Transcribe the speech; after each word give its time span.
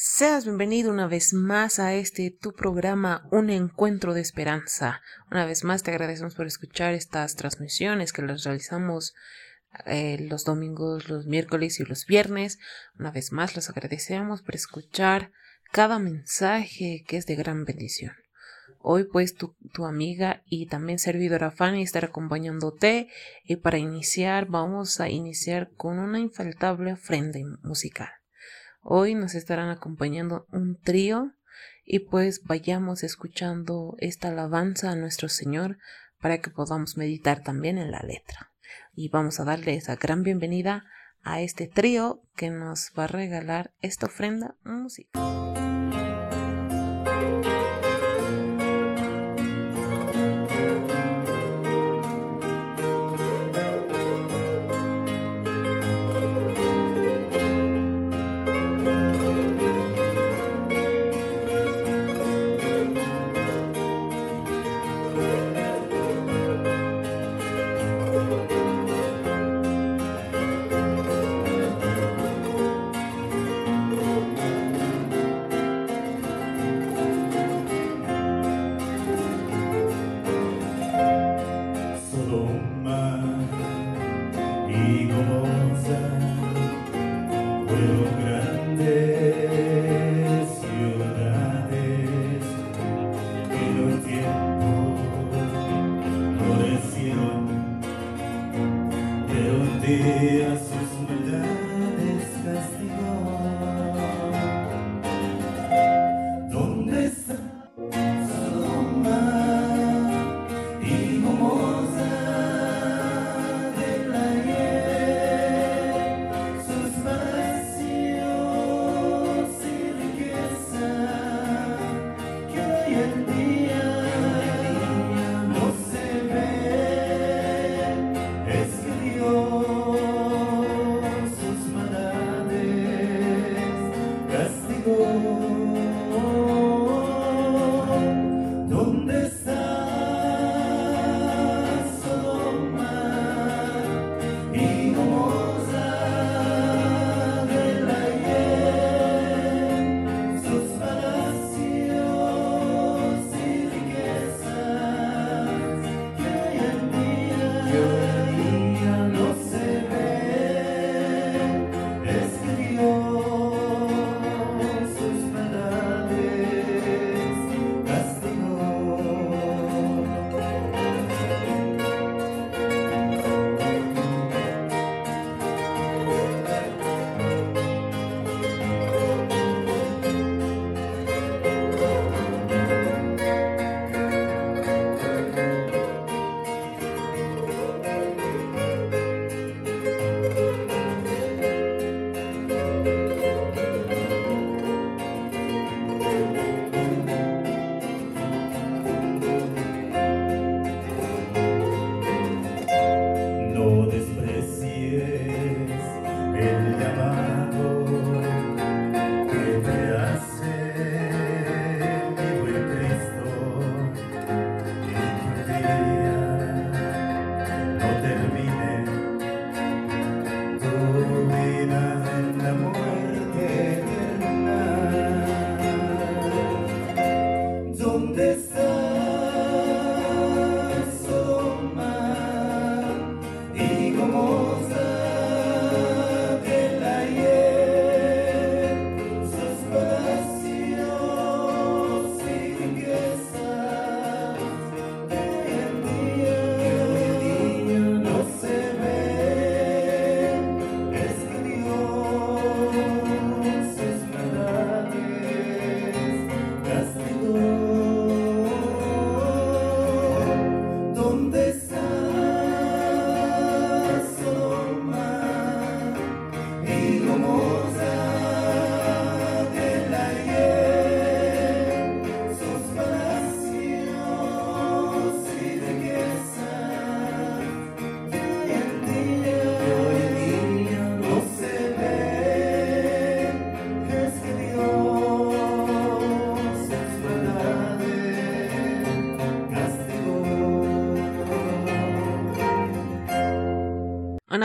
Seas 0.00 0.44
bienvenido 0.44 0.92
una 0.92 1.08
vez 1.08 1.32
más 1.32 1.80
a 1.80 1.92
este 1.92 2.30
tu 2.30 2.52
programa 2.52 3.26
Un 3.32 3.50
Encuentro 3.50 4.14
de 4.14 4.20
Esperanza. 4.20 5.02
Una 5.28 5.44
vez 5.44 5.64
más 5.64 5.82
te 5.82 5.90
agradecemos 5.90 6.36
por 6.36 6.46
escuchar 6.46 6.94
estas 6.94 7.34
transmisiones 7.34 8.12
que 8.12 8.22
las 8.22 8.44
realizamos 8.44 9.16
eh, 9.86 10.18
los 10.20 10.44
domingos, 10.44 11.08
los 11.08 11.26
miércoles 11.26 11.80
y 11.80 11.84
los 11.84 12.06
viernes. 12.06 12.60
Una 12.96 13.10
vez 13.10 13.32
más 13.32 13.56
los 13.56 13.70
agradecemos 13.70 14.42
por 14.42 14.54
escuchar 14.54 15.32
cada 15.72 15.98
mensaje 15.98 17.02
que 17.04 17.16
es 17.16 17.26
de 17.26 17.34
gran 17.34 17.64
bendición. 17.64 18.12
Hoy 18.78 19.02
pues 19.02 19.34
tu, 19.34 19.56
tu 19.72 19.84
amiga 19.84 20.44
y 20.46 20.66
también 20.66 21.00
servidora 21.00 21.50
Fanny 21.50 21.82
estará 21.82 22.06
acompañándote 22.06 23.08
y 23.42 23.56
para 23.56 23.78
iniciar 23.78 24.46
vamos 24.46 25.00
a 25.00 25.08
iniciar 25.08 25.72
con 25.72 25.98
una 25.98 26.20
infaltable 26.20 26.92
ofrenda 26.92 27.40
musical. 27.64 28.10
Hoy 28.90 29.14
nos 29.14 29.34
estarán 29.34 29.68
acompañando 29.68 30.46
un 30.50 30.80
trío 30.80 31.34
y 31.84 31.98
pues 31.98 32.44
vayamos 32.44 33.02
escuchando 33.02 33.96
esta 33.98 34.28
alabanza 34.28 34.90
a 34.90 34.96
nuestro 34.96 35.28
Señor 35.28 35.76
para 36.22 36.38
que 36.38 36.48
podamos 36.48 36.96
meditar 36.96 37.42
también 37.42 37.76
en 37.76 37.90
la 37.90 38.00
letra. 38.00 38.50
Y 38.94 39.10
vamos 39.10 39.40
a 39.40 39.44
darle 39.44 39.74
esa 39.74 39.96
gran 39.96 40.22
bienvenida 40.22 40.86
a 41.22 41.42
este 41.42 41.68
trío 41.68 42.22
que 42.34 42.48
nos 42.48 42.92
va 42.98 43.04
a 43.04 43.08
regalar 43.08 43.74
esta 43.82 44.06
ofrenda 44.06 44.56
musical. 44.64 45.47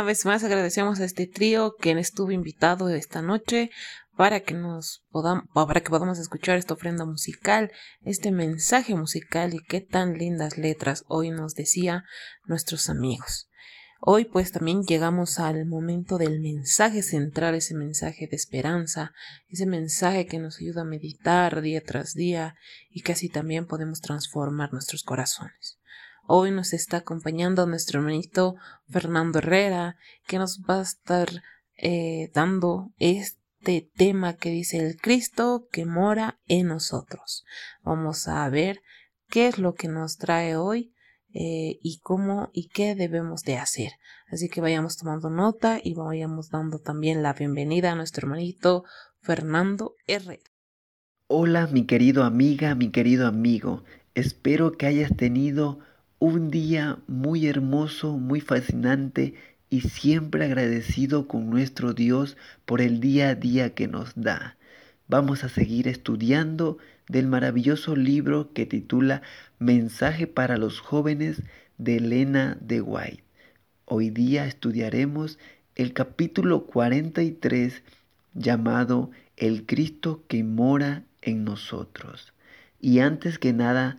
Una 0.04 0.10
vez 0.10 0.26
más 0.26 0.44
agradecemos 0.44 1.00
a 1.00 1.06
este 1.06 1.28
trío 1.28 1.76
quien 1.80 1.98
estuvo 1.98 2.32
invitado 2.32 2.90
esta 2.90 3.22
noche 3.22 3.72
para 4.18 4.42
que 4.42 4.54
nos 4.54 5.06
podamos, 5.12 5.46
para 5.54 5.80
que 5.80 5.90
podamos 5.90 6.20
escuchar 6.20 6.58
esta 6.58 6.74
ofrenda 6.74 7.06
musical, 7.06 7.72
este 8.04 8.34
mensaje 8.34 8.96
musical 8.96 9.54
y 9.54 9.60
qué 9.64 9.80
tan 9.80 10.18
lindas 10.18 10.58
letras 10.58 11.06
hoy 11.08 11.32
nos 11.32 11.56
decía 11.56 12.04
nuestros 12.44 12.90
amigos. 12.90 13.48
Hoy 14.02 14.26
pues 14.26 14.52
también 14.52 14.84
llegamos 14.84 15.40
al 15.40 15.66
momento 15.66 16.18
del 16.18 16.42
mensaje 16.42 17.02
central, 17.02 17.56
ese 17.56 17.74
mensaje 17.74 18.28
de 18.28 18.36
esperanza, 18.36 19.14
ese 19.48 19.66
mensaje 19.66 20.26
que 20.26 20.38
nos 20.38 20.60
ayuda 20.60 20.82
a 20.82 20.86
meditar 20.86 21.62
día 21.62 21.82
tras 21.82 22.14
día 22.14 22.56
y 22.90 23.04
que 23.04 23.14
así 23.14 23.30
también 23.30 23.68
podemos 23.68 24.02
transformar 24.02 24.74
nuestros 24.74 25.02
corazones. 25.04 25.80
Hoy 26.26 26.52
nos 26.52 26.72
está 26.72 26.98
acompañando 26.98 27.66
nuestro 27.66 28.00
hermanito 28.00 28.56
Fernando 28.88 29.40
Herrera, 29.40 29.98
que 30.26 30.38
nos 30.38 30.62
va 30.62 30.80
a 30.80 30.84
estar 30.84 31.28
eh, 31.76 32.32
dando 32.34 32.94
este 32.98 33.90
tema 33.94 34.38
que 34.38 34.50
dice 34.50 34.78
el 34.78 34.96
Cristo 34.96 35.68
que 35.70 35.86
mora 35.86 36.40
en 36.48 36.68
nosotros. 36.68 37.44
Vamos 37.84 38.30
a 38.30 38.48
ver 38.48 38.82
qué 39.28 39.48
es 39.48 39.58
lo 39.58 39.74
que 39.74 39.90
nos 39.90 40.18
trae 40.18 40.56
hoy 40.56 40.94
eh, 41.34 41.80
y 41.84 42.00
cómo 42.00 42.50
y 42.54 42.70
qué 42.70 42.96
debemos 42.96 43.44
de 43.44 43.58
hacer. 43.58 43.92
Así 44.32 44.48
que 44.48 44.62
vayamos 44.62 44.96
tomando 44.96 45.30
nota 45.30 45.82
y 45.84 45.94
vayamos 45.94 46.50
dando 46.50 46.80
también 46.80 47.22
la 47.22 47.34
bienvenida 47.34 47.92
a 47.92 47.96
nuestro 47.96 48.28
hermanito 48.28 48.86
Fernando 49.20 49.96
Herrera. 50.08 50.50
Hola 51.28 51.68
mi 51.68 51.86
querido 51.86 52.24
amiga, 52.24 52.76
mi 52.76 52.92
querido 52.92 53.28
amigo. 53.28 53.84
Espero 54.14 54.72
que 54.72 54.86
hayas 54.86 55.18
tenido 55.18 55.80
un 56.24 56.52
día 56.52 57.00
muy 57.06 57.48
hermoso, 57.48 58.18
muy 58.18 58.40
fascinante 58.40 59.34
y 59.70 59.82
siempre 59.82 60.46
agradecido 60.46 61.28
con 61.28 61.50
nuestro 61.50 61.92
Dios 61.92 62.38
por 62.64 62.80
el 62.80 63.02
día 63.02 63.32
a 63.32 63.36
día 63.36 63.76
que 63.76 63.90
nos 63.90 64.14
da. 64.16 64.56
Vamos 65.10 65.44
a 65.44 65.50
seguir 65.50 65.90
estudiando 65.90 66.78
del 67.10 67.28
maravilloso 67.28 67.98
libro 67.98 68.54
que 68.54 68.66
titula 68.66 69.22
Mensaje 69.60 70.26
para 70.26 70.56
los 70.56 70.80
jóvenes 70.80 71.44
de 71.78 71.98
Elena 71.98 72.58
de 72.62 72.80
White. 72.80 73.26
Hoy 73.84 74.10
día 74.10 74.46
estudiaremos 74.46 75.40
el 75.76 75.92
capítulo 75.92 76.68
43 76.68 77.84
llamado 78.34 79.12
El 79.36 79.66
Cristo 79.66 80.24
que 80.30 80.46
mora 80.46 81.04
en 81.22 81.44
nosotros. 81.44 82.32
Y 82.80 83.00
antes 83.00 83.40
que 83.40 83.52
nada, 83.52 83.98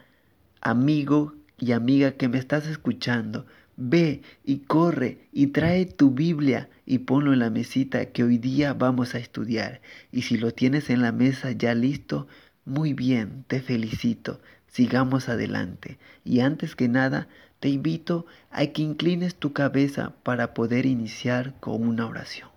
amigo 0.62 1.35
y 1.59 1.73
amiga 1.73 2.12
que 2.12 2.29
me 2.29 2.39
estás 2.39 2.67
escuchando, 2.67 3.47
ve 3.77 4.23
y 4.45 4.59
corre 4.59 5.29
y 5.33 5.49
trae 5.49 5.87
tu 5.87 6.11
Biblia 6.11 6.69
y 6.87 6.99
ponlo 6.99 7.33
en 7.33 7.41
la 7.41 7.51
mesita 7.51 8.06
que 8.06 8.25
hoy 8.25 8.39
día 8.39 8.75
vamos 8.75 9.15
a 9.15 9.19
estudiar. 9.19 9.81
Y 10.12 10.23
si 10.23 10.37
lo 10.37 10.53
tienes 10.53 10.91
en 10.91 11.03
la 11.03 11.12
mesa 11.12 11.53
ya 11.53 11.75
listo, 11.75 12.27
muy 12.65 12.93
bien, 12.93 13.45
te 13.47 13.61
felicito. 13.61 14.41
Sigamos 14.69 15.29
adelante. 15.29 15.99
Y 16.25 16.41
antes 16.41 16.75
que 16.75 16.89
nada, 16.89 17.29
te 17.61 17.69
invito 17.69 18.27
a 18.51 18.67
que 18.67 18.83
inclines 18.83 19.37
tu 19.37 19.53
cabeza 19.53 20.12
para 20.23 20.53
poder 20.55 20.87
iniciar 20.87 21.55
con 21.61 21.87
una 21.87 22.06
oración. 22.06 22.49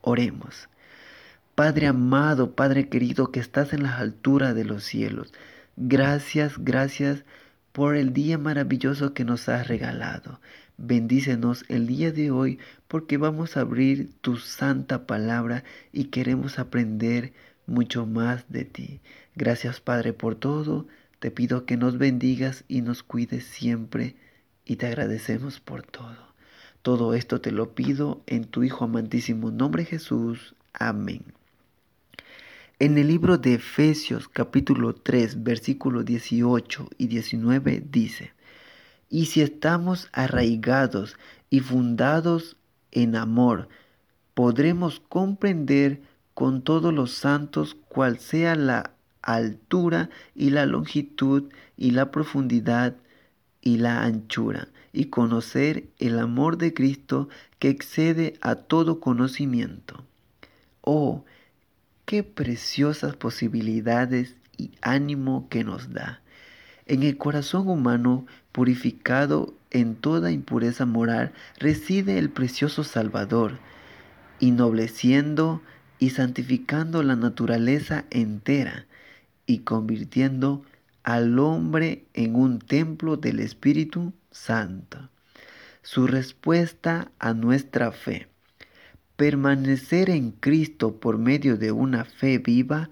Oremos. 0.00 0.68
Padre 1.54 1.86
amado, 1.86 2.54
Padre 2.54 2.88
querido 2.88 3.32
que 3.32 3.40
estás 3.40 3.72
en 3.72 3.82
las 3.82 3.98
alturas 3.98 4.54
de 4.54 4.64
los 4.64 4.84
cielos, 4.84 5.32
gracias, 5.76 6.54
gracias 6.58 7.24
por 7.76 7.94
el 7.94 8.14
día 8.14 8.38
maravilloso 8.38 9.12
que 9.12 9.26
nos 9.26 9.50
has 9.50 9.68
regalado. 9.68 10.40
Bendícenos 10.78 11.66
el 11.68 11.86
día 11.86 12.10
de 12.10 12.30
hoy 12.30 12.58
porque 12.88 13.18
vamos 13.18 13.58
a 13.58 13.60
abrir 13.60 14.14
tu 14.22 14.38
santa 14.38 15.06
palabra 15.06 15.62
y 15.92 16.04
queremos 16.04 16.58
aprender 16.58 17.34
mucho 17.66 18.06
más 18.06 18.46
de 18.48 18.64
ti. 18.64 19.00
Gracias 19.34 19.82
Padre 19.82 20.14
por 20.14 20.36
todo. 20.36 20.86
Te 21.18 21.30
pido 21.30 21.66
que 21.66 21.76
nos 21.76 21.98
bendigas 21.98 22.64
y 22.66 22.80
nos 22.80 23.02
cuides 23.02 23.44
siempre 23.44 24.16
y 24.64 24.76
te 24.76 24.86
agradecemos 24.86 25.60
por 25.60 25.82
todo. 25.82 26.32
Todo 26.80 27.12
esto 27.12 27.42
te 27.42 27.50
lo 27.50 27.74
pido 27.74 28.22
en 28.26 28.46
tu 28.46 28.64
Hijo 28.64 28.86
amantísimo 28.86 29.50
nombre 29.50 29.84
Jesús. 29.84 30.54
Amén. 30.72 31.24
En 32.78 32.98
el 32.98 33.06
libro 33.06 33.38
de 33.38 33.54
Efesios 33.54 34.28
capítulo 34.28 34.94
3 34.94 35.42
versículos 35.42 36.04
18 36.04 36.90
y 36.98 37.06
19 37.06 37.82
dice, 37.90 38.34
y 39.08 39.26
si 39.26 39.40
estamos 39.40 40.10
arraigados 40.12 41.16
y 41.48 41.60
fundados 41.60 42.58
en 42.92 43.16
amor, 43.16 43.70
podremos 44.34 45.00
comprender 45.00 46.02
con 46.34 46.60
todos 46.60 46.92
los 46.92 47.12
santos 47.12 47.78
cual 47.88 48.18
sea 48.18 48.54
la 48.56 48.90
altura 49.22 50.10
y 50.34 50.50
la 50.50 50.66
longitud 50.66 51.44
y 51.78 51.92
la 51.92 52.10
profundidad 52.10 52.94
y 53.62 53.78
la 53.78 54.02
anchura, 54.02 54.68
y 54.92 55.06
conocer 55.06 55.88
el 55.98 56.18
amor 56.18 56.58
de 56.58 56.74
Cristo 56.74 57.30
que 57.58 57.70
excede 57.70 58.34
a 58.42 58.54
todo 58.54 59.00
conocimiento. 59.00 60.04
Oh, 60.82 61.24
qué 62.06 62.22
preciosas 62.22 63.16
posibilidades 63.16 64.36
y 64.56 64.70
ánimo 64.80 65.48
que 65.50 65.64
nos 65.64 65.92
da. 65.92 66.22
En 66.86 67.02
el 67.02 67.18
corazón 67.18 67.68
humano, 67.68 68.26
purificado 68.52 69.54
en 69.70 69.96
toda 69.96 70.30
impureza 70.30 70.86
moral, 70.86 71.32
reside 71.58 72.18
el 72.18 72.30
precioso 72.30 72.84
Salvador, 72.84 73.58
ennobleciendo 74.40 75.62
y 75.98 76.10
santificando 76.10 77.02
la 77.02 77.16
naturaleza 77.16 78.04
entera 78.10 78.86
y 79.46 79.58
convirtiendo 79.58 80.64
al 81.02 81.38
hombre 81.38 82.04
en 82.14 82.36
un 82.36 82.60
templo 82.60 83.16
del 83.16 83.40
Espíritu 83.40 84.12
Santo. 84.30 85.08
Su 85.82 86.06
respuesta 86.06 87.10
a 87.18 87.32
nuestra 87.32 87.90
fe. 87.92 88.28
Permanecer 89.16 90.10
en 90.10 90.30
Cristo 90.30 91.00
por 91.00 91.16
medio 91.16 91.56
de 91.56 91.72
una 91.72 92.04
fe 92.04 92.38
viva, 92.38 92.90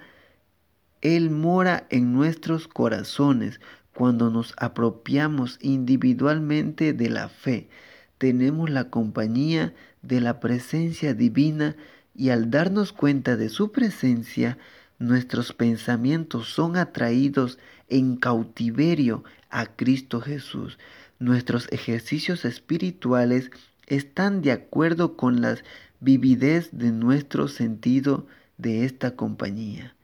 Él 1.03 1.31
mora 1.31 1.87
en 1.91 2.15
nuestros 2.15 2.67
corazones 2.67 3.61
cuando 3.95 4.31
nos 4.31 4.55
apropiamos 4.57 5.59
individualmente 5.61 6.95
de 6.95 7.11
la 7.11 7.29
fe. 7.29 7.69
Tenemos 8.17 8.71
la 8.71 8.89
compañía 8.89 9.75
de 10.01 10.21
la 10.21 10.41
presencia 10.41 11.13
divina 11.13 11.77
y 12.15 12.31
al 12.31 12.51
darnos 12.51 12.93
cuenta 12.93 13.37
de 13.37 13.49
su 13.49 13.71
presencia, 13.71 14.57
nuestros 14.99 15.53
pensamientos 15.53 16.49
son 16.49 16.77
atraídos 16.77 17.59
en 17.89 18.17
cautiverio 18.17 19.25
a 19.51 19.67
Cristo 19.67 20.21
Jesús. 20.21 20.79
Nuestros 21.19 21.71
ejercicios 21.71 22.45
espirituales 22.45 23.51
están 23.87 24.43
de 24.43 24.53
acuerdo 24.53 25.17
con 25.17 25.41
la 25.41 25.57
vividez 26.01 26.71
de 26.73 26.91
nuestro 26.93 27.49
sentido 27.49 28.27
de 28.59 28.85
esta 28.85 29.17
compañía. 29.17 29.95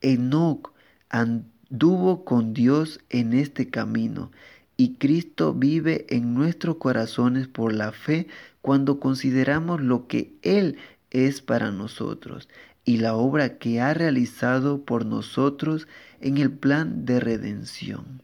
Enoch 0.00 0.72
anduvo 1.08 2.24
con 2.24 2.54
Dios 2.54 3.00
en 3.10 3.32
este 3.32 3.68
camino 3.68 4.30
y 4.76 4.94
Cristo 4.94 5.54
vive 5.54 6.06
en 6.08 6.34
nuestros 6.34 6.76
corazones 6.76 7.48
por 7.48 7.72
la 7.72 7.92
fe 7.92 8.28
cuando 8.62 9.00
consideramos 9.00 9.80
lo 9.80 10.06
que 10.06 10.34
Él 10.42 10.78
es 11.10 11.40
para 11.40 11.72
nosotros 11.72 12.48
y 12.84 12.98
la 12.98 13.14
obra 13.14 13.58
que 13.58 13.80
ha 13.80 13.92
realizado 13.92 14.84
por 14.84 15.04
nosotros 15.04 15.88
en 16.20 16.38
el 16.38 16.50
plan 16.50 17.04
de 17.04 17.20
redención. 17.20 18.22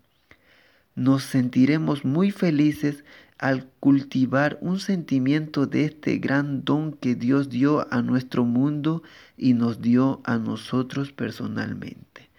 Nos 0.94 1.25
sentiremos 1.25 2.04
muy 2.04 2.30
felices 2.30 3.04
al 3.44 3.66
cultivar 3.78 4.56
un 4.62 4.80
sentimiento 4.80 5.66
de 5.66 5.84
este 5.84 6.16
gran 6.16 6.64
don 6.64 6.94
que 6.94 7.14
Dios 7.14 7.50
dio 7.50 7.86
a 7.92 8.00
nuestro 8.00 8.46
mundo 8.46 9.02
y 9.36 9.52
nos 9.52 9.82
dio 9.82 10.22
a 10.24 10.38
nosotros 10.38 11.12
personalmente. 11.12 12.30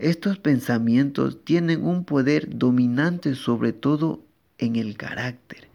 Estos 0.00 0.40
pensamientos 0.40 1.44
tienen 1.44 1.84
un 1.84 2.04
poder 2.04 2.48
dominante 2.58 3.36
sobre 3.36 3.72
todo 3.72 4.24
en 4.58 4.74
el 4.74 4.96
carácter. 4.96 5.68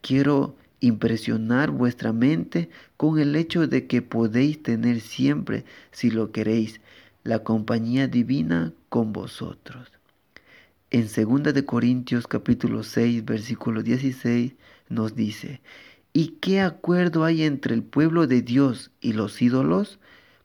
Quiero 0.00 0.54
impresionar 0.78 1.72
vuestra 1.72 2.12
mente 2.12 2.70
con 2.96 3.18
el 3.18 3.34
hecho 3.34 3.66
de 3.66 3.88
que 3.88 4.00
podéis 4.00 4.62
tener 4.62 5.00
siempre, 5.00 5.64
si 5.90 6.12
lo 6.12 6.30
queréis, 6.30 6.80
la 7.24 7.40
compañía 7.40 8.06
divina 8.06 8.72
con 8.90 9.12
vosotros. 9.12 9.93
En 10.96 11.08
2 11.08 11.52
de 11.52 11.64
Corintios 11.64 12.28
capítulo 12.28 12.84
6 12.84 13.24
versículo 13.24 13.82
16 13.82 14.54
nos 14.88 15.16
dice, 15.16 15.60
¿y 16.12 16.36
qué 16.40 16.60
acuerdo 16.60 17.24
hay 17.24 17.42
entre 17.42 17.74
el 17.74 17.82
pueblo 17.82 18.28
de 18.28 18.42
Dios 18.42 18.92
y 19.00 19.12
los 19.12 19.42
ídolos? 19.42 19.98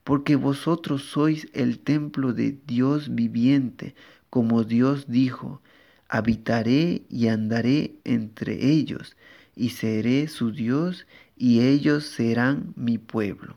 Porque 0.04 0.36
vosotros 0.36 1.04
sois 1.04 1.48
el 1.54 1.78
templo 1.78 2.34
de 2.34 2.58
Dios 2.66 3.14
viviente, 3.14 3.94
como 4.32 4.64
Dios 4.64 5.06
dijo, 5.08 5.62
habitaré 6.08 7.04
y 7.10 7.28
andaré 7.28 7.94
entre 8.04 8.72
ellos 8.72 9.18
y 9.56 9.70
seré 9.70 10.28
su 10.28 10.52
Dios 10.52 11.06
y 11.38 11.60
ellos 11.60 12.08
serán 12.08 12.74
mi 12.76 12.98
pueblo. 12.98 13.56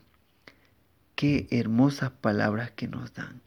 Qué 1.15 1.47
hermosas 1.49 2.11
palabras 2.11 2.69
que 2.69 2.87
nos 2.87 3.15
dan. 3.15 3.41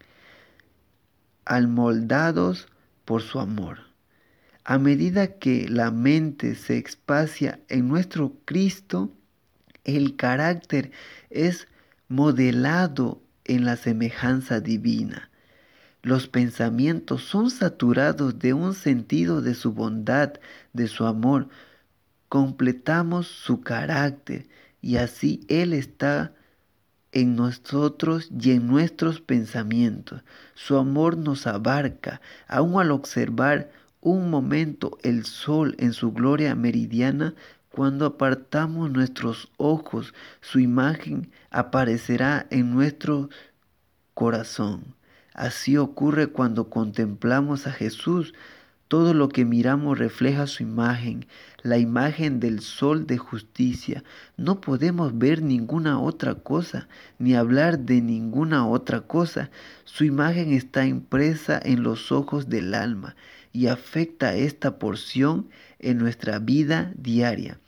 Almoldados 1.44 2.66
por 3.06 3.22
su 3.22 3.40
amor. 3.40 3.78
A 4.64 4.78
medida 4.78 5.38
que 5.38 5.66
la 5.70 5.90
mente 5.90 6.56
se 6.56 6.76
espacia 6.76 7.60
en 7.68 7.88
nuestro 7.88 8.34
Cristo, 8.44 9.10
el 9.84 10.16
carácter 10.16 10.90
es 11.30 11.68
modelado 12.08 13.22
en 13.44 13.64
la 13.64 13.76
semejanza 13.76 14.60
divina. 14.60 15.30
Los 16.02 16.26
pensamientos 16.26 17.22
son 17.22 17.50
saturados 17.50 18.38
de 18.38 18.52
un 18.52 18.74
sentido 18.74 19.40
de 19.40 19.54
su 19.54 19.72
bondad, 19.72 20.34
de 20.72 20.88
su 20.88 21.06
amor. 21.06 21.48
Completamos 22.28 23.28
su 23.28 23.60
carácter 23.60 24.46
y 24.82 24.96
así 24.96 25.44
Él 25.48 25.72
está 25.72 26.34
en 27.16 27.34
nosotros 27.34 28.28
y 28.38 28.50
en 28.50 28.66
nuestros 28.66 29.22
pensamientos. 29.22 30.22
Su 30.54 30.76
amor 30.76 31.16
nos 31.16 31.46
abarca, 31.46 32.20
aun 32.46 32.78
al 32.78 32.90
observar 32.90 33.70
un 34.02 34.28
momento 34.28 34.98
el 35.02 35.24
sol 35.24 35.74
en 35.78 35.94
su 35.94 36.12
gloria 36.12 36.54
meridiana, 36.54 37.34
cuando 37.70 38.04
apartamos 38.04 38.90
nuestros 38.90 39.50
ojos, 39.56 40.12
su 40.42 40.58
imagen 40.60 41.30
aparecerá 41.48 42.46
en 42.50 42.74
nuestro 42.74 43.30
corazón. 44.12 44.94
Así 45.32 45.78
ocurre 45.78 46.26
cuando 46.26 46.68
contemplamos 46.68 47.66
a 47.66 47.72
Jesús. 47.72 48.34
Todo 48.88 49.14
lo 49.14 49.28
que 49.28 49.44
miramos 49.44 49.98
refleja 49.98 50.46
su 50.46 50.62
imagen, 50.62 51.26
la 51.62 51.76
imagen 51.78 52.38
del 52.38 52.60
sol 52.60 53.06
de 53.06 53.18
justicia. 53.18 54.04
No 54.36 54.60
podemos 54.60 55.18
ver 55.18 55.42
ninguna 55.42 55.98
otra 55.98 56.36
cosa, 56.36 56.86
ni 57.18 57.34
hablar 57.34 57.80
de 57.80 58.00
ninguna 58.00 58.66
otra 58.66 59.00
cosa. 59.00 59.50
Su 59.84 60.04
imagen 60.04 60.52
está 60.52 60.86
impresa 60.86 61.60
en 61.64 61.82
los 61.82 62.12
ojos 62.12 62.48
del 62.48 62.74
alma 62.74 63.16
y 63.52 63.66
afecta 63.66 64.36
esta 64.36 64.78
porción 64.78 65.48
en 65.80 65.98
nuestra 65.98 66.38
vida 66.38 66.92
diaria, 66.96 67.58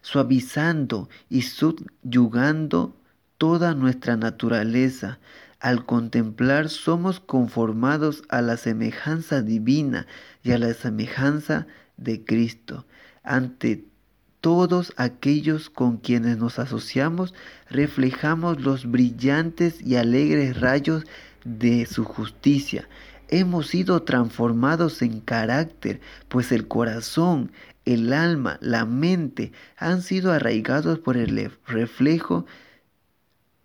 suavizando 0.00 1.08
y 1.30 1.42
subyugando 1.42 2.96
toda 3.38 3.74
nuestra 3.74 4.16
naturaleza, 4.16 5.18
al 5.66 5.84
contemplar 5.84 6.68
somos 6.68 7.18
conformados 7.18 8.22
a 8.28 8.40
la 8.40 8.56
semejanza 8.56 9.42
divina 9.42 10.06
y 10.44 10.52
a 10.52 10.58
la 10.58 10.72
semejanza 10.74 11.66
de 11.96 12.24
Cristo. 12.24 12.86
Ante 13.24 13.84
todos 14.40 14.92
aquellos 14.96 15.68
con 15.68 15.96
quienes 15.96 16.38
nos 16.38 16.60
asociamos, 16.60 17.34
reflejamos 17.68 18.60
los 18.60 18.88
brillantes 18.88 19.84
y 19.84 19.96
alegres 19.96 20.60
rayos 20.60 21.02
de 21.44 21.84
su 21.86 22.04
justicia. 22.04 22.88
Hemos 23.26 23.66
sido 23.66 24.04
transformados 24.04 25.02
en 25.02 25.18
carácter, 25.18 26.00
pues 26.28 26.52
el 26.52 26.68
corazón, 26.68 27.50
el 27.84 28.12
alma, 28.12 28.58
la 28.60 28.84
mente 28.84 29.50
han 29.76 30.02
sido 30.02 30.30
arraigados 30.30 31.00
por 31.00 31.16
el 31.16 31.50
reflejo 31.66 32.46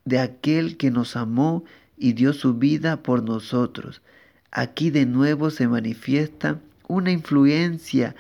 de 0.04 0.18
aquel 0.18 0.78
que 0.78 0.90
nos 0.90 1.16
amó 1.16 1.64
y 2.02 2.14
dio 2.14 2.34
su 2.34 2.56
vida 2.56 3.04
por 3.04 3.22
nosotros. 3.24 4.02
Aquí 4.50 4.90
de 4.90 5.06
nuevo 5.06 5.52
se 5.52 5.68
manifiesta 5.68 6.60
una 6.88 7.12
influencia 7.12 8.16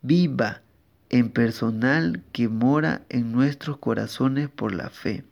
viva 0.00 0.62
en 1.10 1.28
personal 1.28 2.22
que 2.32 2.48
mora 2.48 3.02
en 3.10 3.30
nuestros 3.30 3.76
corazones 3.76 4.48
por 4.48 4.74
la 4.74 4.88
fe. 4.88 5.22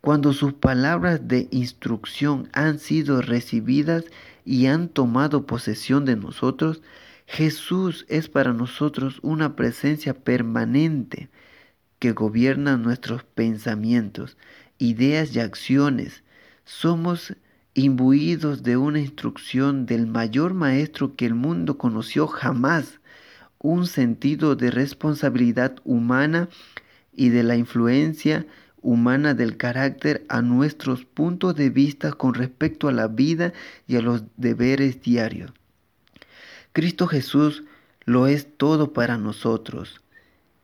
Cuando 0.00 0.32
sus 0.32 0.54
palabras 0.54 1.28
de 1.28 1.46
instrucción 1.52 2.48
han 2.52 2.80
sido 2.80 3.22
recibidas 3.22 4.04
y 4.44 4.66
han 4.66 4.88
tomado 4.88 5.46
posesión 5.46 6.04
de 6.04 6.16
nosotros, 6.16 6.82
Jesús 7.26 8.06
es 8.08 8.28
para 8.28 8.52
nosotros 8.52 9.20
una 9.22 9.54
presencia 9.54 10.14
permanente 10.14 11.28
que 12.00 12.10
gobierna 12.10 12.76
nuestros 12.76 13.22
pensamientos, 13.22 14.36
ideas 14.78 15.36
y 15.36 15.38
acciones, 15.38 16.24
somos 16.64 17.34
imbuidos 17.74 18.62
de 18.62 18.76
una 18.76 19.00
instrucción 19.00 19.86
del 19.86 20.06
mayor 20.06 20.54
maestro 20.54 21.16
que 21.16 21.26
el 21.26 21.34
mundo 21.34 21.78
conoció 21.78 22.26
jamás, 22.26 23.00
un 23.58 23.86
sentido 23.86 24.56
de 24.56 24.70
responsabilidad 24.70 25.76
humana 25.84 26.48
y 27.12 27.28
de 27.28 27.42
la 27.42 27.56
influencia 27.56 28.46
humana 28.82 29.34
del 29.34 29.56
carácter 29.56 30.24
a 30.28 30.40
nuestros 30.42 31.04
puntos 31.04 31.54
de 31.54 31.70
vista 31.70 32.12
con 32.12 32.34
respecto 32.34 32.88
a 32.88 32.92
la 32.92 33.08
vida 33.08 33.52
y 33.86 33.96
a 33.96 34.02
los 34.02 34.24
deberes 34.36 35.02
diarios. 35.02 35.52
Cristo 36.72 37.06
Jesús 37.06 37.64
lo 38.04 38.26
es 38.26 38.56
todo 38.56 38.92
para 38.92 39.18
nosotros, 39.18 40.00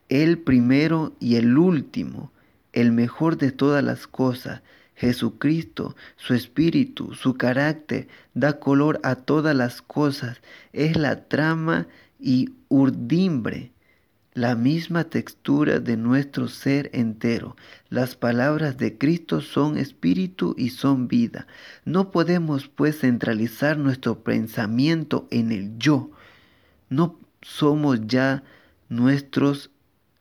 el 0.09 0.39
primero 0.39 1.15
y 1.19 1.35
el 1.35 1.57
último, 1.57 2.31
el 2.73 2.91
mejor 2.91 3.37
de 3.37 3.51
todas 3.51 3.83
las 3.83 4.07
cosas, 4.07 4.61
Jesucristo, 4.97 5.95
su 6.15 6.33
espíritu, 6.33 7.13
su 7.13 7.35
carácter, 7.35 8.07
da 8.33 8.59
color 8.59 8.99
a 9.03 9.15
todas 9.15 9.55
las 9.55 9.83
cosas, 9.83 10.41
es 10.73 10.97
la 10.97 11.27
trama 11.27 11.87
y 12.19 12.49
urdimbre, 12.67 13.71
la 14.33 14.55
misma 14.55 15.03
textura 15.03 15.79
de 15.79 15.97
nuestro 15.97 16.47
ser 16.47 16.89
entero. 16.93 17.55
Las 17.89 18.15
palabras 18.15 18.77
de 18.77 18.97
Cristo 18.97 19.41
son 19.41 19.77
espíritu 19.77 20.55
y 20.57 20.69
son 20.69 21.07
vida. 21.07 21.45
No 21.85 22.09
podemos 22.09 22.67
pues 22.67 22.99
centralizar 22.99 23.77
nuestro 23.77 24.23
pensamiento 24.23 25.27
en 25.29 25.51
el 25.51 25.77
yo. 25.77 26.09
No 26.89 27.19
somos 27.43 27.99
ya 28.07 28.43
nuestros 28.89 29.69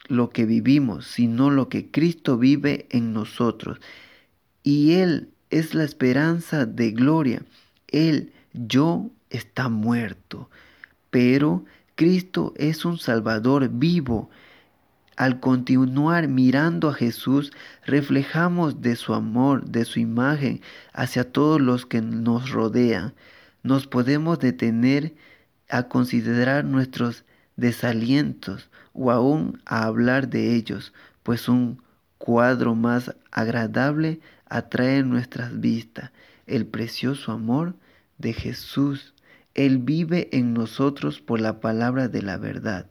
lo 0.06 0.28
que 0.28 0.45
vivimos, 0.45 1.06
sino 1.06 1.50
lo 1.50 1.71
que 1.71 1.90
Cristo 1.90 2.37
vive 2.37 2.87
en 2.90 3.14
nosotros 3.14 3.80
y 4.67 4.95
Él 4.95 5.29
es 5.49 5.77
la 5.77 5.85
esperanza 5.85 6.67
de 6.67 6.91
gloria. 6.91 7.41
Él, 7.87 8.33
yo, 8.53 9.13
está 9.31 9.69
muerto, 9.69 10.51
pero 11.11 11.65
Cristo 11.95 12.53
es 12.57 12.85
un 12.85 12.99
Salvador 12.99 13.69
vivo. 13.69 14.29
Al 15.17 15.39
continuar 15.39 16.27
mirando 16.27 16.89
a 16.89 16.95
Jesús, 16.95 17.53
reflejamos 17.85 18.83
de 18.83 18.97
su 18.97 19.15
amor, 19.15 19.67
de 19.67 19.85
su 19.85 20.01
imagen 20.01 20.61
hacia 20.93 21.31
todos 21.31 21.61
los 21.61 21.87
que 21.87 22.03
nos 22.03 22.51
rodean. 22.51 23.15
Nos 23.63 23.87
podemos 23.87 24.41
detener 24.41 25.15
a 25.69 25.85
considerar 25.85 26.65
nuestros 26.65 27.25
desalientos 27.55 28.69
o 28.95 29.13
aún 29.13 29.63
a 29.65 29.85
hablar 29.85 30.29
de 30.29 30.57
ellos, 30.57 30.93
pues 31.23 31.49
un 31.49 31.81
cuadro 32.19 32.75
más 32.75 33.15
agradable 33.31 34.19
atrae 34.49 35.03
nuestras 35.03 35.61
vistas 35.61 36.11
el 36.47 36.67
precioso 36.67 37.33
amor 37.33 37.75
de 38.19 38.33
Jesús. 38.33 39.15
Él 39.55 39.79
vive 39.79 40.29
en 40.33 40.55
nosotros 40.55 41.21
por 41.21 41.41
la 41.41 41.61
palabra 41.61 42.09
de 42.09 42.23
la 42.23 42.37
verdad. 42.37 42.87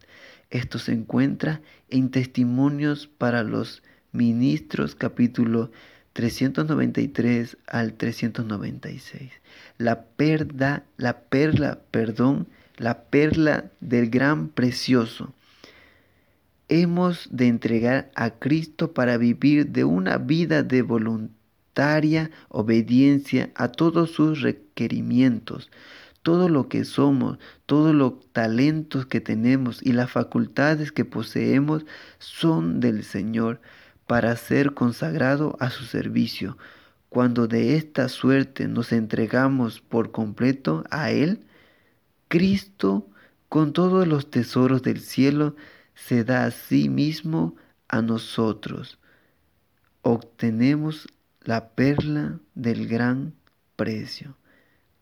Esto 0.50 0.80
se 0.80 0.94
encuentra 0.94 1.62
en 1.90 2.12
Testimonios 2.12 3.08
para 3.08 3.44
los 3.44 3.84
Ministros 4.12 4.96
capítulo 4.96 5.72
393 6.14 7.58
al 7.68 7.94
396. 7.94 9.32
La 9.78 10.04
perda, 10.04 10.86
la 10.98 11.20
perla, 11.20 11.80
perdón, 11.92 12.48
la 12.78 13.04
perla 13.04 13.66
del 13.82 14.10
gran 14.10 14.48
precioso. 14.48 15.34
Hemos 16.70 17.28
de 17.32 17.48
entregar 17.48 18.12
a 18.16 18.32
Cristo 18.32 18.94
para 18.94 19.18
vivir 19.18 19.68
de 19.68 19.84
una 19.84 20.18
vida 20.18 20.64
de 20.64 20.82
voluntad 20.82 21.36
obediencia 22.50 23.52
a 23.56 23.70
todos 23.70 24.12
sus 24.12 24.42
requerimientos. 24.42 25.70
Todo 26.22 26.50
lo 26.50 26.70
que 26.70 26.86
somos, 26.86 27.38
todos 27.66 27.94
los 27.94 28.14
talentos 28.32 29.06
que 29.06 29.22
tenemos 29.22 29.82
y 29.84 29.92
las 29.92 30.10
facultades 30.10 30.92
que 30.92 31.06
poseemos 31.06 31.86
son 32.18 32.80
del 32.80 33.04
Señor 33.04 33.62
para 34.08 34.36
ser 34.36 34.74
consagrado 34.74 35.56
a 35.60 35.70
su 35.70 35.86
servicio. 35.86 36.58
Cuando 37.10 37.48
de 37.48 37.76
esta 37.76 38.10
suerte 38.10 38.68
nos 38.68 38.92
entregamos 38.92 39.82
por 39.82 40.12
completo 40.12 40.84
a 40.90 41.12
Él, 41.12 41.46
Cristo, 42.28 43.08
con 43.50 43.74
todos 43.74 44.08
los 44.08 44.32
tesoros 44.32 44.82
del 44.82 45.00
cielo, 45.00 45.56
se 45.94 46.24
da 46.24 46.46
a 46.46 46.52
sí 46.52 46.90
mismo 46.90 47.56
a 47.88 48.02
nosotros. 48.02 49.00
Obtenemos 50.02 51.08
la 51.46 51.70
perla 51.70 52.40
del 52.56 52.88
gran 52.88 53.34
precio. 53.76 54.36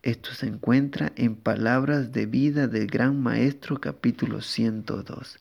Esto 0.01 0.33
se 0.33 0.47
encuentra 0.47 1.13
en 1.15 1.35
Palabras 1.35 2.11
de 2.11 2.25
Vida 2.25 2.67
del 2.67 2.87
Gran 2.87 3.21
Maestro 3.21 3.79
capítulo 3.79 4.41
102. 4.41 5.39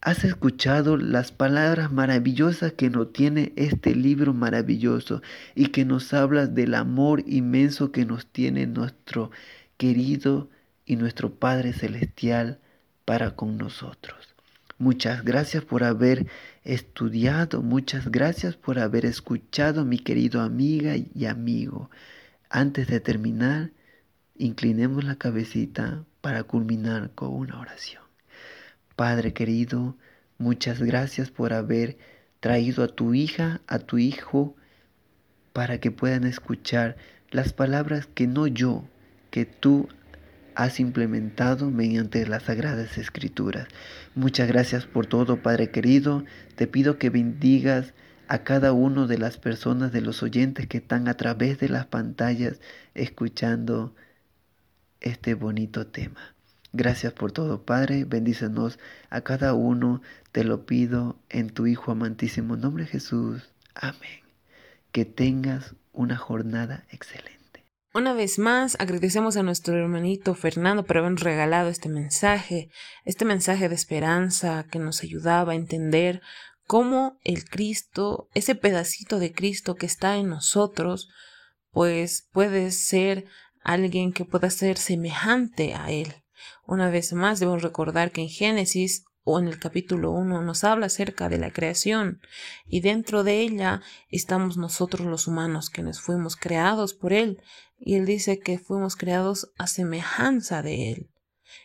has 0.00 0.24
escuchado 0.24 0.96
las 0.96 1.32
palabras 1.32 1.92
maravillosas 1.92 2.72
que 2.72 2.88
nos 2.88 3.12
tiene 3.12 3.52
este 3.56 3.94
libro 3.94 4.32
maravilloso 4.32 5.20
y 5.54 5.66
que 5.66 5.84
nos 5.84 6.14
habla 6.14 6.46
del 6.46 6.74
amor 6.74 7.22
inmenso 7.26 7.92
que 7.92 8.06
nos 8.06 8.26
tiene 8.26 8.66
nuestro 8.66 9.30
querido 9.76 10.48
y 10.86 10.96
nuestro 10.96 11.34
Padre 11.34 11.74
Celestial 11.74 12.58
para 13.04 13.32
con 13.36 13.58
nosotros. 13.58 14.34
Muchas 14.78 15.24
gracias 15.24 15.64
por 15.64 15.84
haber 15.84 16.26
estudiado, 16.66 17.62
muchas 17.62 18.10
gracias 18.10 18.56
por 18.56 18.78
haber 18.78 19.06
escuchado, 19.06 19.84
mi 19.84 19.98
querido 19.98 20.40
amiga 20.40 20.94
y 20.96 21.26
amigo. 21.26 21.90
Antes 22.50 22.88
de 22.88 23.00
terminar, 23.00 23.70
inclinemos 24.36 25.04
la 25.04 25.16
cabecita 25.16 26.04
para 26.20 26.42
culminar 26.42 27.12
con 27.14 27.32
una 27.32 27.60
oración. 27.60 28.02
Padre 28.96 29.32
querido, 29.32 29.96
muchas 30.38 30.82
gracias 30.82 31.30
por 31.30 31.52
haber 31.52 31.98
traído 32.40 32.82
a 32.82 32.88
tu 32.88 33.14
hija, 33.14 33.60
a 33.66 33.78
tu 33.78 33.98
hijo, 33.98 34.56
para 35.52 35.78
que 35.78 35.90
puedan 35.90 36.24
escuchar 36.24 36.96
las 37.30 37.52
palabras 37.52 38.06
que 38.06 38.26
no 38.26 38.46
yo, 38.46 38.84
que 39.30 39.44
tú 39.44 39.88
has 40.56 40.80
implementado 40.80 41.70
mediante 41.70 42.26
las 42.26 42.44
sagradas 42.44 42.96
escrituras. 42.98 43.68
Muchas 44.14 44.48
gracias 44.48 44.86
por 44.86 45.06
todo, 45.06 45.42
Padre 45.42 45.70
querido. 45.70 46.24
Te 46.56 46.66
pido 46.66 46.98
que 46.98 47.10
bendigas 47.10 47.92
a 48.26 48.38
cada 48.38 48.72
uno 48.72 49.06
de 49.06 49.18
las 49.18 49.36
personas, 49.36 49.92
de 49.92 50.00
los 50.00 50.22
oyentes 50.22 50.66
que 50.66 50.78
están 50.78 51.08
a 51.08 51.14
través 51.14 51.60
de 51.60 51.68
las 51.68 51.86
pantallas 51.86 52.60
escuchando 52.94 53.94
este 55.00 55.34
bonito 55.34 55.86
tema. 55.86 56.34
Gracias 56.72 57.12
por 57.12 57.32
todo, 57.32 57.62
Padre. 57.62 58.04
Bendícenos 58.04 58.78
a 59.10 59.20
cada 59.20 59.54
uno. 59.54 60.00
Te 60.32 60.42
lo 60.42 60.66
pido 60.66 61.18
en 61.28 61.50
tu 61.50 61.66
Hijo 61.66 61.92
amantísimo 61.92 62.56
nombre 62.56 62.86
Jesús. 62.86 63.50
Amén. 63.74 64.22
Que 64.90 65.04
tengas 65.04 65.74
una 65.92 66.16
jornada 66.16 66.84
excelente. 66.90 67.35
Una 67.94 68.12
vez 68.12 68.38
más, 68.38 68.76
agradecemos 68.78 69.36
a 69.36 69.42
nuestro 69.42 69.74
hermanito 69.76 70.34
Fernando 70.34 70.84
por 70.84 70.98
habernos 70.98 71.22
regalado 71.22 71.70
este 71.70 71.88
mensaje, 71.88 72.68
este 73.04 73.24
mensaje 73.24 73.68
de 73.68 73.74
esperanza 73.74 74.66
que 74.70 74.78
nos 74.78 75.02
ayudaba 75.02 75.52
a 75.52 75.56
entender 75.56 76.20
cómo 76.66 77.18
el 77.24 77.48
Cristo, 77.48 78.28
ese 78.34 78.54
pedacito 78.54 79.18
de 79.18 79.32
Cristo 79.32 79.76
que 79.76 79.86
está 79.86 80.16
en 80.16 80.28
nosotros, 80.28 81.08
pues 81.70 82.28
puede 82.32 82.70
ser 82.70 83.26
alguien 83.62 84.12
que 84.12 84.24
pueda 84.24 84.50
ser 84.50 84.76
semejante 84.76 85.74
a 85.74 85.90
Él. 85.90 86.12
Una 86.66 86.90
vez 86.90 87.12
más, 87.12 87.40
debemos 87.40 87.62
recordar 87.62 88.10
que 88.10 88.22
en 88.22 88.28
Génesis 88.28 89.04
o 89.28 89.40
en 89.40 89.48
el 89.48 89.58
capítulo 89.58 90.12
1 90.12 90.40
nos 90.42 90.62
habla 90.62 90.86
acerca 90.86 91.28
de 91.28 91.36
la 91.36 91.52
creación 91.52 92.20
y 92.64 92.80
dentro 92.80 93.24
de 93.24 93.40
ella 93.40 93.82
estamos 94.08 94.56
nosotros 94.56 95.04
los 95.04 95.26
humanos 95.26 95.68
que 95.68 95.82
nos 95.82 96.00
fuimos 96.00 96.36
creados 96.36 96.94
por 96.94 97.12
Él 97.12 97.42
y 97.76 97.96
Él 97.96 98.06
dice 98.06 98.38
que 98.38 98.56
fuimos 98.56 98.94
creados 98.94 99.50
a 99.58 99.66
semejanza 99.66 100.62
de 100.62 100.92
Él. 100.92 101.10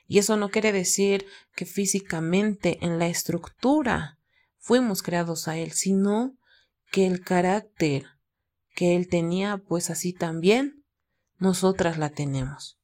Y 0.07 0.17
eso 0.17 0.37
no 0.37 0.49
quiere 0.49 0.71
decir 0.71 1.27
que 1.55 1.67
físicamente 1.67 2.79
en 2.81 2.97
la 2.97 3.05
estructura 3.05 4.17
fuimos 4.57 5.03
creados 5.03 5.47
a 5.47 5.55
Él, 5.55 5.71
sino 5.71 6.35
que 6.91 7.05
el 7.05 7.23
carácter 7.23 8.07
que 8.73 8.95
Él 8.95 9.07
tenía, 9.07 9.57
pues 9.57 9.91
así 9.91 10.13
también 10.13 10.83
nosotras 11.37 11.99
la 11.99 12.09
tenemos. 12.09 12.80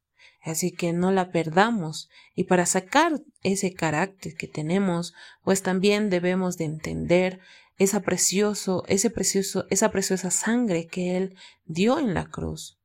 Así 0.47 0.71
que 0.71 0.93
no 0.93 1.11
la 1.11 1.29
perdamos 1.29 2.09
y 2.33 2.45
para 2.45 2.65
sacar 2.65 3.21
ese 3.43 3.73
carácter 3.73 4.35
que 4.35 4.47
tenemos, 4.47 5.13
pues 5.43 5.61
también 5.61 6.09
debemos 6.09 6.57
de 6.57 6.63
entender 6.63 7.41
esa 7.77 7.99
precioso, 7.99 8.85
ese 8.87 9.09
precioso, 9.09 9.65
esa 9.69 9.91
preciosa 9.91 10.31
sangre 10.31 10.87
que 10.87 11.17
él 11.17 11.35
dio 11.65 11.99
en 11.99 12.13
la 12.13 12.29
cruz 12.29 12.79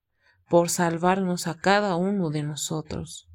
por 0.49 0.71
salvarnos 0.71 1.47
a 1.47 1.57
cada 1.57 1.95
uno 1.95 2.31
de 2.31 2.43
nosotros. 2.43 3.29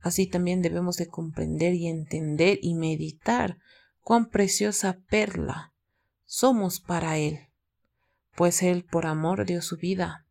Así 0.00 0.26
también 0.26 0.60
debemos 0.60 0.96
de 0.96 1.06
comprender 1.06 1.74
y 1.74 1.86
entender 1.86 2.58
y 2.60 2.74
meditar 2.74 3.58
cuán 4.00 4.30
preciosa 4.30 4.98
perla 5.08 5.72
somos 6.24 6.80
para 6.80 7.18
él, 7.18 7.38
pues 8.34 8.64
él 8.64 8.84
por 8.84 9.06
amor 9.06 9.46
dio 9.46 9.62
su 9.62 9.76
vida, 9.76 10.26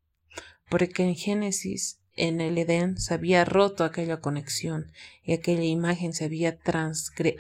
porque 0.70 1.04
en 1.04 1.16
Génesis 1.16 2.03
en 2.16 2.42
el 2.42 2.58
Edén 2.58 2.98
se 2.98 3.14
había 3.14 3.46
roto 3.46 3.84
aquella 3.84 4.20
conexión 4.20 4.92
y 5.24 5.34
aquella 5.34 5.64
imagen 5.64 6.14
se 6.14 6.26
había, 6.26 6.58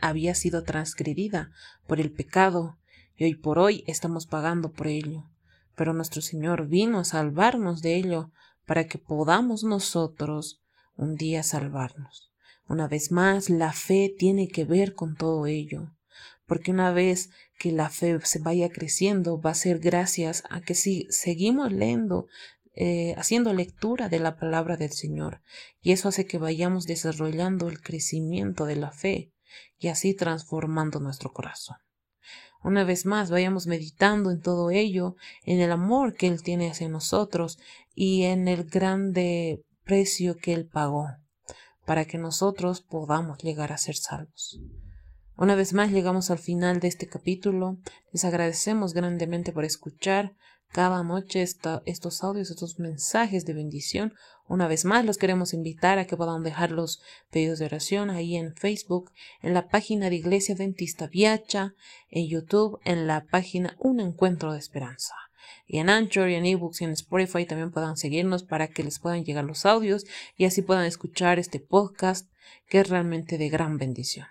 había 0.01 0.36
sido 0.36 0.63
transgredida 0.63 1.51
por 1.86 1.99
el 1.99 2.12
pecado 2.12 2.77
y 3.15 3.25
hoy 3.25 3.36
por 3.36 3.59
hoy 3.59 3.83
estamos 3.88 4.25
pagando 4.25 4.71
por 4.71 4.88
ello. 4.88 5.29
Pero 5.75 5.93
nuestro 5.93 6.21
Señor 6.21 6.67
vino 6.67 6.99
a 6.99 7.03
salvarnos 7.03 7.81
de 7.81 7.95
ello 7.95 8.31
para 8.65 8.88
que 8.88 8.97
podamos 8.97 9.63
nosotros 9.63 10.62
un 10.95 11.15
día 11.15 11.43
salvarnos. 11.43 12.31
Una 12.67 12.88
vez 12.88 13.12
más, 13.12 13.49
la 13.49 13.73
fe 13.73 14.13
tiene 14.17 14.47
que 14.47 14.65
ver 14.65 14.93
con 14.93 15.15
todo 15.15 15.47
ello, 15.47 15.91
porque 16.45 16.71
una 16.71 16.91
vez 16.91 17.29
que 17.59 17.71
la 17.71 17.89
fe 17.89 18.19
se 18.23 18.39
vaya 18.39 18.69
creciendo 18.69 19.39
va 19.39 19.51
a 19.51 19.55
ser 19.55 19.79
gracias 19.79 20.43
a 20.49 20.62
que 20.62 20.75
si 20.75 21.07
seguimos 21.09 21.71
leyendo 21.71 22.27
eh, 22.75 23.13
haciendo 23.17 23.53
lectura 23.53 24.09
de 24.09 24.19
la 24.19 24.38
palabra 24.38 24.77
del 24.77 24.91
Señor. 24.91 25.41
Y 25.81 25.91
eso 25.91 26.09
hace 26.09 26.25
que 26.25 26.38
vayamos 26.38 26.86
desarrollando 26.86 27.69
el 27.69 27.81
crecimiento 27.81 28.65
de 28.65 28.75
la 28.75 28.91
fe 28.91 29.31
y 29.77 29.89
así 29.89 30.13
transformando 30.13 30.99
nuestro 30.99 31.31
corazón. 31.31 31.77
Una 32.63 32.86
vez 32.86 33.05
más, 33.05 33.29
vayamos 33.29 33.67
meditando 33.67 34.31
en 34.31 34.41
todo 34.41 34.71
ello, 34.71 35.17
en 35.43 35.59
el 35.59 35.71
amor 35.71 36.15
que 36.15 36.27
Él 36.27 36.41
tiene 36.41 36.71
hacia 36.71 36.88
nosotros 36.88 37.59
y 37.93 38.23
en 38.23 38.47
el 38.47 38.63
grande 38.63 39.63
precio 39.83 40.38
que 40.38 40.53
Él 40.53 40.65
pagó 40.65 41.09
para 41.86 42.05
que 42.05 42.17
nosotros 42.17 42.81
podamos 42.81 43.39
llegar 43.39 43.73
a 43.73 43.77
ser 43.77 43.95
salvos. 43.95 44.59
Una 45.36 45.55
vez 45.55 45.73
más 45.73 45.91
llegamos 45.91 46.31
al 46.31 46.38
final 46.39 46.79
de 46.79 46.88
este 46.88 47.07
capítulo. 47.07 47.77
Les 48.12 48.23
agradecemos 48.23 48.93
grandemente 48.93 49.51
por 49.51 49.65
escuchar 49.65 50.36
cada 50.73 51.03
noche 51.03 51.43
estos 51.43 52.23
audios, 52.23 52.49
estos 52.49 52.79
mensajes 52.79 53.45
de 53.45 53.53
bendición. 53.53 54.15
Una 54.47 54.67
vez 54.67 54.86
más, 54.86 55.05
los 55.05 55.19
queremos 55.19 55.53
invitar 55.53 55.99
a 55.99 56.07
que 56.07 56.17
puedan 56.17 56.43
dejar 56.43 56.71
los 56.71 56.99
pedidos 57.29 57.59
de 57.59 57.65
oración 57.65 58.09
ahí 58.09 58.36
en 58.36 58.55
Facebook, 58.55 59.12
en 59.43 59.53
la 59.53 59.67
página 59.69 60.09
de 60.09 60.15
Iglesia 60.15 60.55
Dentista 60.55 61.05
Viacha, 61.05 61.75
en 62.09 62.27
YouTube, 62.27 62.79
en 62.86 63.05
la 63.05 63.23
página 63.25 63.77
Un 63.79 63.99
Encuentro 63.99 64.51
de 64.51 64.57
Esperanza. 64.57 65.13
Y 65.67 65.77
en 65.77 65.91
Anchor 65.91 66.27
y 66.29 66.36
en 66.36 66.45
eBooks 66.45 66.81
y 66.81 66.86
en 66.86 66.91
Spotify 66.91 67.45
también 67.45 67.71
puedan 67.71 67.95
seguirnos 67.95 68.43
para 68.43 68.67
que 68.67 68.83
les 68.83 68.97
puedan 68.97 69.23
llegar 69.23 69.45
los 69.45 69.67
audios 69.67 70.05
y 70.36 70.45
así 70.45 70.63
puedan 70.63 70.86
escuchar 70.86 71.38
este 71.38 71.59
podcast 71.59 72.27
que 72.67 72.79
es 72.79 72.89
realmente 72.89 73.38
de 73.38 73.49
gran 73.49 73.77
bendición. 73.77 74.25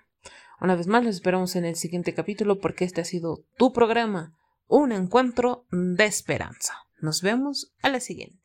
Una 0.60 0.74
vez 0.74 0.88
más, 0.88 1.04
los 1.04 1.14
esperamos 1.14 1.54
en 1.54 1.64
el 1.64 1.76
siguiente 1.76 2.14
capítulo 2.14 2.58
porque 2.58 2.84
este 2.84 3.00
ha 3.00 3.04
sido 3.04 3.44
tu 3.56 3.72
programa 3.72 4.34
un 4.78 4.90
encuentro 4.90 5.66
de 5.70 6.06
esperanza. 6.06 6.74
Nos 6.98 7.20
vemos 7.20 7.74
a 7.82 7.90
la 7.90 8.00
siguiente. 8.00 8.41